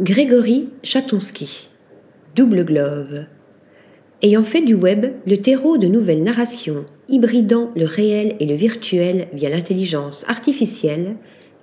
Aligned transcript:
Grégory 0.00 0.70
Chatonsky, 0.82 1.68
Double 2.34 2.64
Glove. 2.64 3.26
Ayant 4.22 4.42
fait 4.42 4.60
du 4.60 4.74
web 4.74 5.06
le 5.24 5.36
terreau 5.36 5.78
de 5.78 5.86
nouvelles 5.86 6.24
narrations, 6.24 6.84
hybridant 7.08 7.70
le 7.76 7.86
réel 7.86 8.34
et 8.40 8.46
le 8.46 8.56
virtuel 8.56 9.28
via 9.32 9.48
l'intelligence 9.50 10.24
artificielle, 10.26 11.14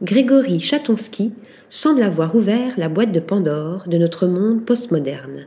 Grégory 0.02 0.62
Chatonsky 0.62 1.34
semble 1.68 2.04
avoir 2.04 2.34
ouvert 2.34 2.74
la 2.78 2.88
boîte 2.88 3.12
de 3.12 3.20
Pandore 3.20 3.90
de 3.90 3.98
notre 3.98 4.28
monde 4.28 4.64
postmoderne, 4.64 5.46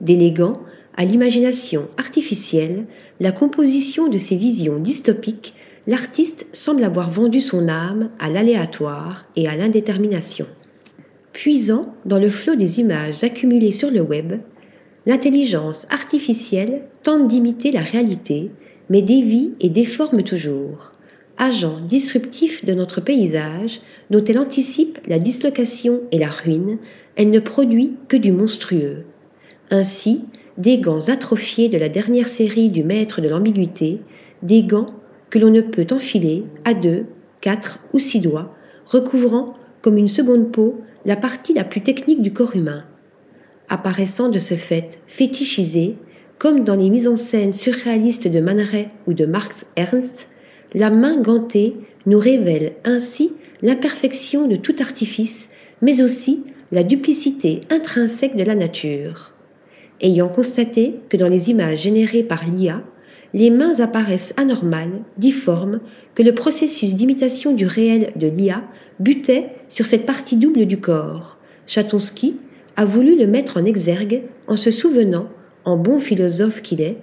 déléguant 0.00 0.62
à 0.96 1.04
l'imagination 1.04 1.88
artificielle 1.98 2.86
la 3.20 3.32
composition 3.32 4.08
de 4.08 4.16
ses 4.16 4.36
visions 4.36 4.78
dystopiques, 4.78 5.52
l'artiste 5.86 6.46
semble 6.54 6.84
avoir 6.84 7.10
vendu 7.10 7.42
son 7.42 7.68
âme 7.68 8.08
à 8.18 8.30
l'aléatoire 8.30 9.26
et 9.36 9.48
à 9.48 9.54
l'indétermination. 9.54 10.46
Puisant 11.32 11.94
dans 12.04 12.18
le 12.18 12.30
flot 12.30 12.56
des 12.56 12.80
images 12.80 13.24
accumulées 13.24 13.72
sur 13.72 13.90
le 13.90 14.00
web, 14.00 14.34
l'intelligence 15.06 15.86
artificielle 15.90 16.82
tente 17.02 17.26
d'imiter 17.26 17.72
la 17.72 17.80
réalité, 17.80 18.50
mais 18.90 19.02
dévie 19.02 19.52
et 19.60 19.70
déforme 19.70 20.22
toujours. 20.22 20.92
Agent 21.38 21.80
disruptif 21.80 22.64
de 22.64 22.74
notre 22.74 23.00
paysage, 23.00 23.80
dont 24.10 24.22
elle 24.22 24.38
anticipe 24.38 24.98
la 25.06 25.18
dislocation 25.18 26.02
et 26.12 26.18
la 26.18 26.28
ruine, 26.28 26.78
elle 27.16 27.30
ne 27.30 27.40
produit 27.40 27.94
que 28.08 28.16
du 28.16 28.30
monstrueux. 28.30 29.04
Ainsi, 29.70 30.20
des 30.58 30.78
gants 30.78 31.08
atrophiés 31.08 31.68
de 31.68 31.78
la 31.78 31.88
dernière 31.88 32.28
série 32.28 32.68
du 32.68 32.84
maître 32.84 33.22
de 33.22 33.28
l'ambiguïté, 33.28 34.00
des 34.42 34.62
gants 34.62 34.94
que 35.30 35.38
l'on 35.38 35.50
ne 35.50 35.62
peut 35.62 35.86
enfiler 35.90 36.44
à 36.64 36.74
deux, 36.74 37.06
quatre 37.40 37.78
ou 37.94 37.98
six 37.98 38.20
doigts, 38.20 38.54
recouvrant 38.84 39.54
comme 39.82 39.98
une 39.98 40.08
seconde 40.08 40.50
peau 40.50 40.80
la 41.04 41.16
partie 41.16 41.52
la 41.52 41.64
plus 41.64 41.82
technique 41.82 42.22
du 42.22 42.32
corps 42.32 42.56
humain, 42.56 42.84
apparaissant 43.68 44.28
de 44.28 44.38
ce 44.38 44.54
fait 44.54 45.00
fétichisé, 45.06 45.96
comme 46.38 46.64
dans 46.64 46.76
les 46.76 46.90
mises 46.90 47.08
en 47.08 47.16
scène 47.16 47.52
surréalistes 47.52 48.28
de 48.28 48.40
Man 48.40 48.64
ou 49.06 49.12
de 49.12 49.26
Marx 49.26 49.66
Ernst, 49.76 50.28
la 50.74 50.90
main 50.90 51.20
gantée 51.20 51.76
nous 52.06 52.18
révèle 52.18 52.72
ainsi 52.84 53.32
l'imperfection 53.62 54.48
de 54.48 54.56
tout 54.56 54.76
artifice, 54.80 55.50
mais 55.82 56.02
aussi 56.02 56.44
la 56.72 56.82
duplicité 56.82 57.60
intrinsèque 57.70 58.36
de 58.36 58.44
la 58.44 58.54
nature. 58.54 59.34
Ayant 60.00 60.28
constaté 60.28 60.96
que 61.08 61.16
dans 61.16 61.28
les 61.28 61.50
images 61.50 61.82
générées 61.82 62.24
par 62.24 62.48
l'IA, 62.48 62.82
les 63.34 63.50
mains 63.50 63.80
apparaissent 63.80 64.34
anormales, 64.36 65.02
difformes, 65.16 65.80
que 66.14 66.22
le 66.22 66.34
processus 66.34 66.94
d'imitation 66.94 67.52
du 67.52 67.66
réel 67.66 68.12
de 68.16 68.26
l'IA 68.26 68.62
butait 69.00 69.50
sur 69.68 69.86
cette 69.86 70.06
partie 70.06 70.36
double 70.36 70.66
du 70.66 70.78
corps. 70.78 71.38
Chatonsky 71.66 72.36
a 72.76 72.84
voulu 72.84 73.16
le 73.16 73.26
mettre 73.26 73.56
en 73.56 73.64
exergue 73.64 74.22
en 74.46 74.56
se 74.56 74.70
souvenant, 74.70 75.28
en 75.64 75.76
bon 75.76 75.98
philosophe 75.98 76.62
qu'il 76.62 76.80
est, 76.80 76.98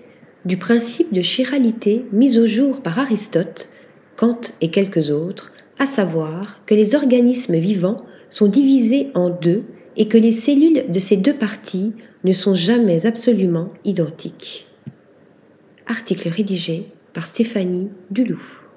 du 0.46 0.58
principe 0.58 1.14
de 1.14 1.22
chiralité 1.22 2.06
mis 2.12 2.38
au 2.38 2.46
jour 2.46 2.82
par 2.82 3.00
Aristote, 3.00 3.70
Kant 4.16 4.42
et 4.62 4.70
quelques 4.70 5.12
autres, 5.12 5.52
à 5.80 5.86
savoir 5.86 6.62
que 6.66 6.76
les 6.76 6.96
organismes 6.96 7.56
vivants 7.56 8.04
sont 8.30 8.48
divisés 8.48 9.10
en 9.16 9.30
deux 9.30 9.64
et 9.98 10.08
que 10.08 10.18
les 10.18 10.32
cellules 10.32 10.86
de 10.90 11.00
ces 11.00 11.18
deux 11.18 11.34
parties 11.34 11.94
ne 12.24 12.32
sont 12.32 12.54
jamais 12.54 13.06
absolument 13.06 13.70
identiques. 13.86 14.69
Article 15.90 16.30
rédigé 16.30 16.86
par 17.14 17.26
Stéphanie 17.26 17.90
Duloup. 18.12 18.69